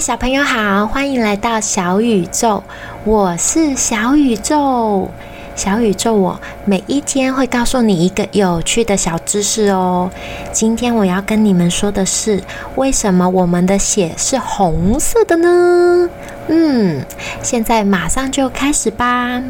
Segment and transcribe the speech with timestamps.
[0.00, 2.62] 小朋友好，欢迎来到小宇宙，
[3.04, 5.10] 我是小宇宙。
[5.56, 10.08] 小宇宙，我每一天会告诉你一个有趣的小知识哦。
[10.52, 12.40] 今天我要跟你们说的是，
[12.76, 16.08] 为什么我们的血是红色的呢？
[16.46, 17.04] 嗯，
[17.42, 19.42] 现在马上就开始吧。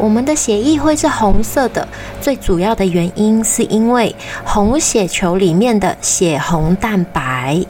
[0.00, 1.86] 我们的血液会是红色的，
[2.22, 7.62] 最主要的原因是因为红血球里面的血红蛋白。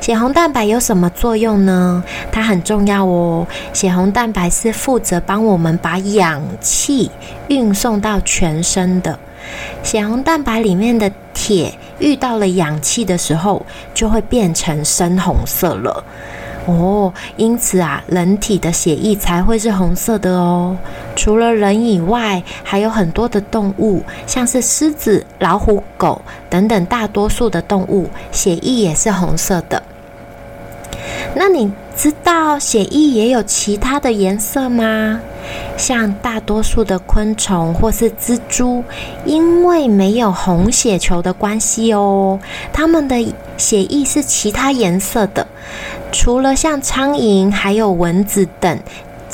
[0.00, 2.02] 血红蛋白有什么作用呢？
[2.32, 3.46] 它很重要哦。
[3.74, 7.10] 血红蛋白是负责帮我们把氧气
[7.48, 9.18] 运送到全身的。
[9.82, 16.02] 血红蛋白里面的铁遇到了氧气的时候，就会变成深红色了。
[16.66, 20.76] 哦，因此啊，人体的血液才会是红色的哦。
[21.14, 29.82] 除了人以外，还有很多的动物，像是狮子、老虎、狗等等，大多数的动物血液也是红色的。
[31.34, 35.20] 那你知道血液也有其他的颜色吗？
[35.76, 38.82] 像大多数的昆虫或是蜘蛛，
[39.24, 42.38] 因为没有红血球的关系哦，
[42.72, 43.16] 它们的
[43.56, 45.46] 血液是其他颜色的。
[46.10, 48.78] 除了像苍蝇、还有蚊子等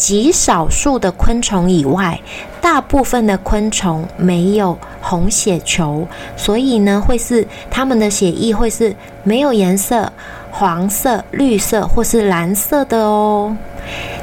[0.01, 2.19] 极少数的昆虫以外，
[2.59, 10.11] 大部分的昆虫没有红血球，所以呢，会是它们的血液会是没有颜色，
[10.51, 13.55] 黄色、绿色或是蓝色的哦。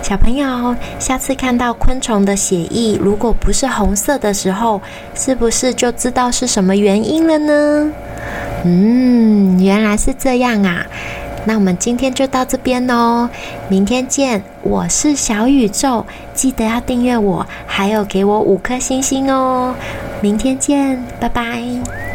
[0.01, 4.81] 小朋友，下次看到昆虫的血液如果不是红色的时候，
[5.13, 7.91] 是不是就知道是什么原因了呢？
[8.65, 10.83] 嗯，原来是这样啊。
[11.47, 13.29] 那我们今天就到这边哦，
[13.69, 14.43] 明天见。
[14.63, 19.73] 我是小宇宙，记得要订阅我，还有给我五颗星星哦。
[20.19, 22.06] 明天见，拜拜。